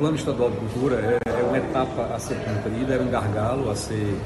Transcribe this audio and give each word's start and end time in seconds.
Plano 0.00 0.16
Estadual 0.16 0.50
de 0.50 0.56
Cultura 0.56 0.96
é, 0.96 1.18
é 1.28 1.42
uma 1.42 1.58
etapa 1.58 2.14
a 2.14 2.18
ser 2.18 2.36
cumprida, 2.36 2.94
é 2.94 3.00
um 3.02 3.10
gargalo 3.10 3.70
a 3.70 3.76
ser 3.76 4.16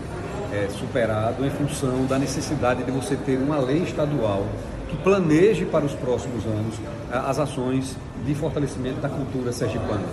é, 0.53 0.69
superado 0.69 1.45
em 1.45 1.51
função 1.51 2.07
da 2.07 2.17
necessidade 2.17 2.85
de 2.85 2.93
você 2.93 3.17
ter 3.17 3.37
uma 3.39 3.59
lei 3.59 3.83
estadual 3.83 4.47
que 4.89 4.97
planeje 4.99 5.65
para 5.65 5.85
os 5.85 5.93
próximos 5.95 6.47
anos 6.47 6.77
as 7.11 7.41
ações 7.41 7.97
de 8.25 8.37
fortalecimento 8.37 9.01
da 9.01 9.09
cultura 9.09 9.51
sergipana, 9.51 10.05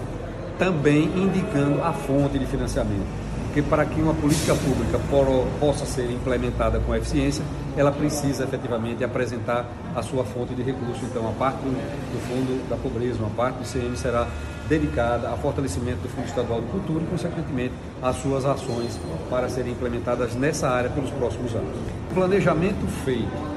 também 0.58 1.04
indicando 1.16 1.80
a 1.84 1.94
fonte 1.94 2.40
de 2.40 2.48
financiamento. 2.48 3.06
Porque 3.46 3.62
para 3.62 3.86
que 3.86 4.02
uma 4.02 4.16
política 4.16 4.56
pública 4.56 5.00
possa 5.60 5.86
ser 5.86 6.10
implementada 6.10 6.80
com 6.80 6.96
eficiência, 6.96 7.44
ela 7.78 7.92
precisa 7.92 8.46
efetivamente 8.46 9.04
apresentar 9.04 9.70
a 9.96 10.02
sua 10.02 10.24
fonte 10.24 10.56
de 10.56 10.64
recurso. 10.64 11.02
Então, 11.04 11.28
a 11.30 11.34
parte 11.34 11.60
do 11.60 12.20
Fundo 12.28 12.68
da 12.68 12.78
Pobreza, 12.78 13.20
uma 13.20 13.30
parte 13.30 13.58
do 13.58 13.64
ICM 13.64 13.96
será 13.96 14.26
dedicada 14.68 15.30
ao 15.30 15.38
fortalecimento 15.38 16.00
do 16.02 16.10
Fundo 16.10 16.28
Estadual 16.28 16.62
de 16.62 16.68
Cultura 16.68 17.04
e, 17.04 17.08
consequentemente, 17.08 17.74
às 18.02 18.16
suas 18.18 18.46
ações 18.46 19.00
para 19.30 19.50
serem 19.50 19.74
implementadas 19.74 20.36
nessa 20.36 20.70
área 20.70 20.90
pelos 20.90 21.10
próximos 21.12 21.54
anos. 21.54 21.76
O 22.12 22.14
planejamento 22.14 22.86
feito 23.04 23.52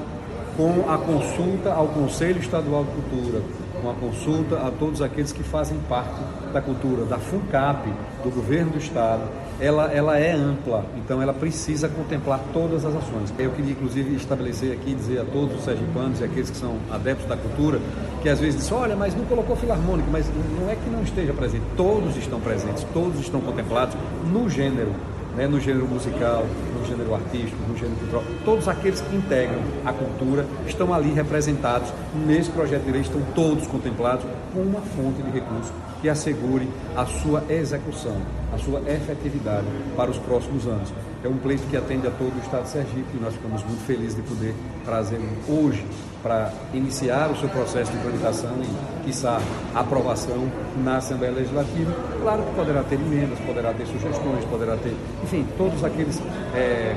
com 0.57 0.89
a 0.89 0.97
consulta 0.97 1.73
ao 1.73 1.87
Conselho 1.87 2.39
Estadual 2.39 2.85
de 2.85 2.91
Cultura, 2.91 3.41
com 3.85 3.91
a 3.91 3.93
consulta 3.93 4.55
a 4.67 4.71
todos 4.71 4.99
aqueles 4.99 5.31
que 5.31 5.43
fazem 5.43 5.77
parte 5.87 6.19
da 6.51 6.59
cultura, 6.59 7.05
da 7.05 7.19
FUNCAP, 7.19 7.87
do 8.23 8.31
governo 8.31 8.71
do 8.71 8.79
Estado, 8.79 9.21
ela, 9.59 9.91
ela 9.93 10.17
é 10.17 10.31
ampla, 10.33 10.83
então 10.97 11.21
ela 11.21 11.33
precisa 11.33 11.87
contemplar 11.87 12.39
todas 12.51 12.83
as 12.83 12.95
ações. 12.95 13.31
Eu 13.37 13.51
queria, 13.51 13.71
inclusive, 13.71 14.15
estabelecer 14.15 14.73
aqui, 14.73 14.95
dizer 14.95 15.19
a 15.19 15.25
todos 15.25 15.57
os 15.57 15.63
sergipanos 15.63 16.19
e 16.19 16.23
aqueles 16.23 16.49
que 16.49 16.57
são 16.57 16.77
adeptos 16.91 17.27
da 17.27 17.37
cultura, 17.37 17.79
que 18.23 18.27
às 18.27 18.39
vezes 18.39 18.59
dizem, 18.59 18.75
olha, 18.75 18.95
mas 18.95 19.15
não 19.15 19.23
colocou 19.25 19.55
filarmônico, 19.55 20.09
mas 20.11 20.25
não 20.59 20.69
é 20.69 20.75
que 20.75 20.89
não 20.89 21.03
esteja 21.03 21.31
presente, 21.31 21.63
todos 21.77 22.17
estão 22.17 22.39
presentes, 22.39 22.83
todos 22.91 23.19
estão 23.19 23.39
contemplados 23.39 23.95
no 24.31 24.49
gênero 24.49 24.91
né, 25.35 25.47
no 25.47 25.59
gênero 25.59 25.87
musical, 25.87 26.45
no 26.77 26.85
gênero 26.85 27.13
artístico, 27.13 27.57
no 27.67 27.77
gênero 27.77 27.95
cultural. 27.97 28.23
Todos 28.43 28.67
aqueles 28.67 29.01
que 29.01 29.15
integram 29.15 29.59
a 29.85 29.93
cultura 29.93 30.45
estão 30.67 30.93
ali 30.93 31.11
representados 31.11 31.91
nesse 32.25 32.49
projeto 32.49 32.83
de 32.83 32.91
lei, 32.91 33.01
estão 33.01 33.21
todos 33.33 33.67
contemplados 33.67 34.25
com 34.53 34.61
uma 34.61 34.81
fonte 34.81 35.21
de 35.21 35.31
recursos 35.31 35.71
que 36.01 36.09
assegure 36.09 36.69
a 36.95 37.05
sua 37.05 37.43
execução, 37.49 38.17
a 38.53 38.57
sua 38.57 38.79
efetividade 38.87 39.65
para 39.95 40.11
os 40.11 40.17
próximos 40.17 40.67
anos. 40.67 40.93
É 41.25 41.27
um 41.27 41.37
pleito 41.37 41.63
que 41.65 41.75
atende 41.75 42.05
a 42.05 42.11
todo 42.11 42.35
o 42.35 42.39
Estado 42.39 42.65
de 42.65 42.69
Sergipe 42.69 43.17
e 43.17 43.19
nós 43.19 43.33
ficamos 43.33 43.63
muito 43.63 43.83
felizes 43.87 44.15
de 44.15 44.21
poder 44.21 44.53
trazer 44.85 45.19
hoje 45.49 45.83
para 46.21 46.53
iniciar 46.71 47.31
o 47.31 47.35
seu 47.35 47.49
processo 47.49 47.91
de 47.91 47.97
tramitação 47.97 48.51
e, 48.61 49.05
quiçá, 49.05 49.41
aprovação 49.73 50.47
na 50.83 50.97
Assembleia 50.97 51.33
Legislativa. 51.33 51.91
Claro 52.21 52.43
que 52.43 52.53
poderá 52.53 52.83
ter 52.83 52.95
emendas, 52.97 53.39
poderá 53.39 53.73
ter 53.73 53.87
sugestões, 53.87 54.45
poderá 54.45 54.77
ter, 54.77 54.95
enfim, 55.23 55.47
todos 55.57 55.83
aqueles. 55.83 56.21
É, 56.53 56.95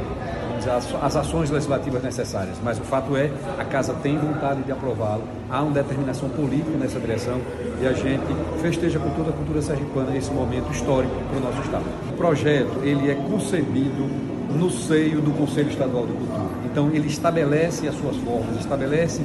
as, 0.66 1.16
ações 1.16 1.50
legislativas 1.50 2.02
necessárias, 2.02 2.56
mas 2.62 2.78
o 2.78 2.82
fato 2.82 3.16
é 3.16 3.30
a 3.58 3.64
Casa 3.64 3.94
tem 4.02 4.18
vontade 4.18 4.62
de 4.62 4.72
aprová-lo, 4.72 5.24
há 5.50 5.62
uma 5.62 5.72
determinação 5.72 6.28
política 6.30 6.76
nessa 6.78 6.98
direção 6.98 7.40
e 7.80 7.86
a 7.86 7.92
gente 7.92 8.24
festeja 8.60 8.98
com 8.98 9.10
toda 9.10 9.30
a 9.30 9.32
cultura 9.32 9.62
sergipana 9.62 10.16
esse 10.16 10.30
momento 10.30 10.70
histórico 10.72 11.14
para 11.28 11.38
o 11.38 11.40
nosso 11.40 11.60
Estado. 11.62 11.84
O 12.10 12.16
projeto 12.16 12.80
ele 12.82 13.10
é 13.10 13.14
concebido 13.14 14.08
no 14.48 14.70
seio 14.70 15.20
do 15.20 15.30
Conselho 15.32 15.68
Estadual 15.68 16.06
de 16.06 16.12
Cultura. 16.14 16.48
Então 16.64 16.90
ele 16.92 17.06
estabelece 17.06 17.86
as 17.86 17.94
suas 17.94 18.16
formas, 18.16 18.58
estabelece 18.58 19.22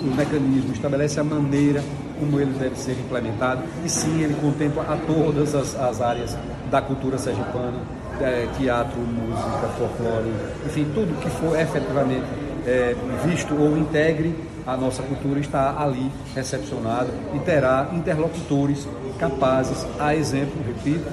o 0.00 0.16
mecanismo, 0.16 0.72
estabelece 0.72 1.20
a 1.20 1.24
maneira 1.24 1.82
como 2.18 2.40
ele 2.40 2.52
deve 2.58 2.76
ser 2.76 2.92
implementado 2.92 3.62
e 3.84 3.88
sim 3.88 4.22
ele 4.22 4.34
contempla 4.34 4.82
a 4.82 4.96
todas 4.96 5.54
as, 5.54 5.78
as 5.78 6.00
áreas 6.00 6.36
da 6.70 6.80
cultura 6.80 7.18
sergipana, 7.18 7.78
teatro, 8.58 8.98
música, 8.98 9.68
folclore, 9.78 10.32
enfim, 10.64 10.86
tudo 10.94 11.18
que 11.20 11.30
for 11.30 11.58
efetivamente 11.58 12.24
é, 12.66 12.96
visto 13.24 13.54
ou 13.54 13.76
integre 13.76 14.34
a 14.66 14.76
nossa 14.76 15.02
cultura 15.02 15.38
está 15.38 15.80
ali 15.80 16.10
recepcionado 16.34 17.08
e 17.34 17.38
terá 17.38 17.88
interlocutores 17.92 18.86
capazes, 19.16 19.86
a 19.98 20.14
exemplo, 20.14 20.60
repito, 20.66 21.08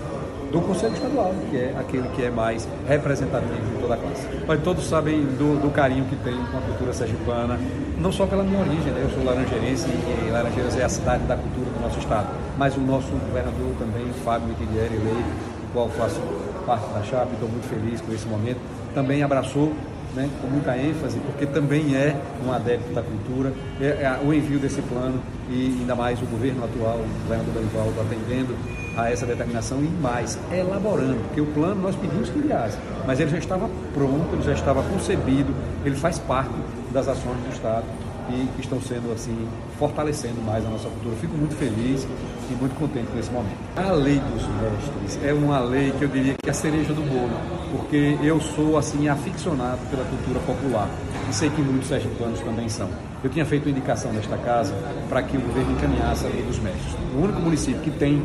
do 0.51 0.61
Conselho 0.61 0.93
Estadual, 0.93 1.33
que 1.49 1.57
é 1.57 1.75
aquele 1.79 2.07
que 2.09 2.23
é 2.23 2.29
mais 2.29 2.67
representativo 2.87 3.53
de 3.53 3.81
toda 3.81 3.95
a 3.95 3.97
classe. 3.97 4.27
Mas 4.47 4.61
todos 4.61 4.87
sabem 4.87 5.21
do, 5.21 5.59
do 5.59 5.71
carinho 5.71 6.05
que 6.05 6.15
tem 6.17 6.35
com 6.35 6.57
a 6.57 6.61
cultura 6.61 6.93
sergipana, 6.93 7.59
não 7.97 8.11
só 8.11 8.25
pela 8.25 8.43
minha 8.43 8.59
origem, 8.59 8.91
né? 8.91 9.01
eu 9.03 9.09
sou 9.09 9.23
laranjeirense 9.23 9.87
e 9.87 10.29
Laranjeiras 10.31 10.77
é 10.77 10.83
a 10.83 10.89
cidade 10.89 11.23
da 11.23 11.35
cultura 11.35 11.69
do 11.71 11.81
nosso 11.81 11.99
estado, 11.99 12.27
mas 12.57 12.75
o 12.75 12.81
nosso 12.81 13.07
governador 13.07 13.73
também, 13.79 14.05
Fábio 14.23 14.49
Mitiglieri, 14.49 14.95
eleito, 14.95 15.52
do 15.52 15.52
qual 15.73 15.89
faço 15.89 16.21
parte 16.65 16.85
da 16.93 17.03
chapa, 17.03 17.29
estou 17.33 17.49
muito 17.49 17.67
feliz 17.67 17.99
com 17.99 18.13
esse 18.13 18.25
momento, 18.27 18.59
também 18.93 19.23
abraçou 19.23 19.73
né, 20.15 20.29
com 20.41 20.47
muita 20.47 20.77
ênfase, 20.77 21.19
porque 21.19 21.45
também 21.45 21.95
é 21.95 22.15
um 22.45 22.51
adepto 22.53 22.93
da 22.93 23.01
cultura, 23.01 23.51
é, 23.81 23.85
é, 23.85 24.19
o 24.23 24.33
envio 24.33 24.59
desse 24.59 24.81
plano 24.83 25.19
e 25.49 25.75
ainda 25.79 25.95
mais 25.95 26.21
o 26.21 26.25
governo 26.25 26.63
atual, 26.63 26.97
o 26.97 27.23
governador 27.23 27.53
Danivaldo, 27.55 28.01
atendendo 28.01 28.55
a 28.95 29.09
essa 29.09 29.25
determinação 29.25 29.79
e 29.83 29.87
mais, 29.87 30.37
elaborando, 30.51 31.19
porque 31.27 31.41
o 31.41 31.47
plano 31.47 31.81
nós 31.81 31.95
pedimos 31.95 32.29
que 32.29 32.37
enviasse, 32.37 32.77
mas 33.07 33.19
ele 33.19 33.31
já 33.31 33.39
estava 33.39 33.67
pronto, 33.93 34.33
ele 34.33 34.43
já 34.43 34.53
estava 34.53 34.83
concebido, 34.83 35.53
ele 35.83 35.95
faz 35.95 36.19
parte 36.19 36.53
das 36.91 37.07
ações 37.07 37.37
do 37.37 37.51
Estado 37.51 37.85
e 38.29 38.47
que 38.55 38.61
estão 38.61 38.81
sendo 38.81 39.11
assim 39.11 39.47
fortalecendo 39.77 40.41
mais 40.41 40.65
a 40.65 40.69
nossa 40.69 40.89
cultura. 40.89 41.15
Fico 41.17 41.35
muito 41.37 41.55
feliz 41.55 42.07
e 42.49 42.53
muito 42.53 42.75
contente 42.75 43.09
nesse 43.15 43.31
momento. 43.31 43.57
A 43.75 43.91
lei 43.91 44.19
dos 44.19 44.47
mestres 44.47 45.19
é 45.23 45.33
uma 45.33 45.59
lei 45.59 45.91
que 45.91 46.03
eu 46.03 46.09
diria 46.09 46.33
que 46.33 46.49
é 46.49 46.51
a 46.51 46.53
cereja 46.53 46.93
do 46.93 47.01
bolo, 47.01 47.37
porque 47.71 48.17
eu 48.21 48.39
sou 48.39 48.77
assim 48.77 49.07
aficionado 49.07 49.79
pela 49.89 50.03
cultura 50.05 50.39
popular 50.41 50.89
e 51.29 51.33
sei 51.33 51.49
que 51.49 51.61
muitos 51.61 51.87
sergipanos 51.87 52.39
também 52.39 52.69
são. 52.69 52.89
Eu 53.23 53.29
tinha 53.29 53.45
feito 53.45 53.69
indicação 53.69 54.11
nesta 54.13 54.37
casa 54.37 54.73
para 55.09 55.23
que 55.23 55.37
o 55.37 55.41
governo 55.41 55.71
encaminhasse 55.71 56.25
a 56.25 56.29
lei 56.29 56.43
dos 56.43 56.59
mestres. 56.59 56.93
O 57.15 57.19
único 57.19 57.39
município 57.39 57.81
que 57.81 57.91
tem 57.91 58.21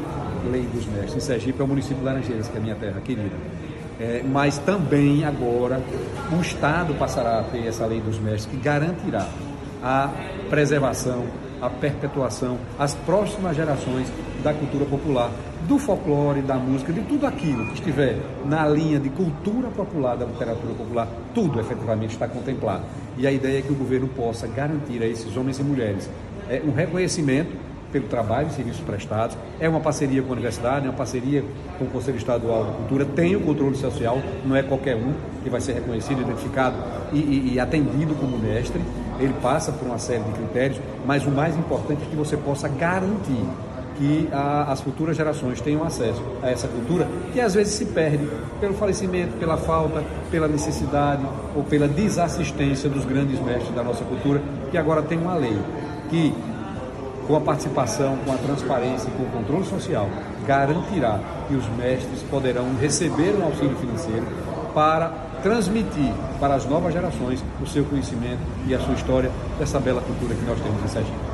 lei 0.50 0.62
dos 0.62 0.86
mestres 0.86 1.16
em 1.16 1.20
Sergipe 1.20 1.60
é 1.60 1.64
o 1.64 1.68
município 1.68 1.98
de 1.98 2.04
Laranjeiras, 2.04 2.48
que 2.48 2.56
é 2.56 2.60
a 2.60 2.62
minha 2.62 2.74
terra 2.74 3.00
querida. 3.00 3.36
É, 4.00 4.22
mas 4.22 4.58
também 4.58 5.24
agora 5.24 5.82
o 6.32 6.40
Estado 6.40 6.94
passará 6.94 7.40
a 7.40 7.42
ter 7.44 7.66
essa 7.66 7.84
lei 7.84 8.00
dos 8.00 8.18
mestres 8.18 8.46
que 8.46 8.56
garantirá 8.56 9.26
a 9.82 10.10
preservação, 10.48 11.24
a 11.60 11.68
perpetuação, 11.68 12.58
as 12.78 12.94
próximas 12.94 13.56
gerações 13.56 14.08
da 14.42 14.54
cultura 14.54 14.84
popular, 14.84 15.30
do 15.66 15.78
folclore, 15.78 16.40
da 16.40 16.54
música, 16.54 16.92
de 16.92 17.00
tudo 17.02 17.26
aquilo 17.26 17.66
que 17.66 17.74
estiver 17.74 18.16
na 18.44 18.66
linha 18.68 18.98
de 18.98 19.10
cultura 19.10 19.68
popular, 19.68 20.16
da 20.16 20.24
literatura 20.24 20.74
popular, 20.74 21.08
tudo 21.34 21.60
efetivamente 21.60 22.12
está 22.12 22.28
contemplado. 22.28 22.84
E 23.16 23.26
a 23.26 23.32
ideia 23.32 23.58
é 23.58 23.62
que 23.62 23.72
o 23.72 23.76
governo 23.76 24.08
possa 24.08 24.46
garantir 24.46 25.02
a 25.02 25.06
esses 25.06 25.36
homens 25.36 25.58
e 25.58 25.62
mulheres 25.62 26.08
é, 26.48 26.62
um 26.64 26.72
reconhecimento 26.72 27.50
pelo 27.92 28.06
trabalho 28.06 28.48
e 28.48 28.52
serviços 28.52 28.80
prestados. 28.80 29.36
É 29.60 29.68
uma 29.68 29.80
parceria 29.80 30.22
com 30.22 30.28
a 30.28 30.32
universidade, 30.32 30.86
é 30.86 30.90
uma 30.90 30.96
parceria 30.96 31.44
com 31.78 31.84
o 31.84 31.88
Conselho 31.88 32.16
Estadual 32.16 32.64
de 32.64 32.72
Cultura, 32.72 33.04
tem 33.04 33.36
o 33.36 33.40
controle 33.40 33.76
social, 33.76 34.18
não 34.44 34.56
é 34.56 34.62
qualquer 34.62 34.96
um 34.96 35.12
que 35.42 35.50
vai 35.50 35.60
ser 35.60 35.72
reconhecido, 35.74 36.22
identificado 36.22 36.76
e, 37.12 37.18
e, 37.18 37.52
e 37.54 37.60
atendido 37.60 38.14
como 38.14 38.38
mestre. 38.38 38.80
Ele 39.18 39.34
passa 39.42 39.72
por 39.72 39.86
uma 39.86 39.98
série 39.98 40.22
de 40.22 40.32
critérios, 40.32 40.80
mas 41.04 41.26
o 41.26 41.30
mais 41.30 41.56
importante 41.56 42.02
é 42.02 42.06
que 42.06 42.16
você 42.16 42.36
possa 42.36 42.68
garantir 42.68 43.44
que 43.98 44.28
a, 44.32 44.70
as 44.70 44.80
futuras 44.80 45.16
gerações 45.16 45.60
tenham 45.60 45.82
acesso 45.82 46.22
a 46.40 46.48
essa 46.48 46.68
cultura 46.68 47.08
que 47.32 47.40
às 47.40 47.54
vezes 47.54 47.74
se 47.74 47.86
perde 47.86 48.28
pelo 48.60 48.74
falecimento, 48.74 49.36
pela 49.38 49.56
falta, 49.56 50.04
pela 50.30 50.46
necessidade 50.46 51.22
ou 51.54 51.64
pela 51.64 51.88
desassistência 51.88 52.88
dos 52.88 53.04
grandes 53.04 53.40
mestres 53.40 53.74
da 53.74 53.82
nossa 53.82 54.04
cultura, 54.04 54.40
que 54.70 54.78
agora 54.78 55.02
tem 55.02 55.18
uma 55.18 55.34
lei 55.34 55.58
que 56.08 56.32
com 57.28 57.36
a 57.36 57.40
participação, 57.40 58.16
com 58.24 58.32
a 58.32 58.36
transparência 58.38 59.08
e 59.08 59.10
com 59.12 59.22
o 59.24 59.26
controle 59.26 59.64
social, 59.66 60.08
garantirá 60.46 61.20
que 61.46 61.54
os 61.54 61.68
mestres 61.76 62.22
poderão 62.22 62.74
receber 62.80 63.36
um 63.38 63.44
auxílio 63.44 63.76
financeiro 63.76 64.26
para 64.74 65.12
transmitir 65.42 66.12
para 66.40 66.54
as 66.54 66.64
novas 66.64 66.94
gerações 66.94 67.44
o 67.60 67.66
seu 67.66 67.84
conhecimento 67.84 68.40
e 68.66 68.74
a 68.74 68.80
sua 68.80 68.94
história 68.94 69.30
dessa 69.58 69.78
bela 69.78 70.00
cultura 70.00 70.34
que 70.34 70.44
nós 70.46 70.58
temos 70.58 70.82
em 70.82 70.88
Sergipe. 70.88 71.27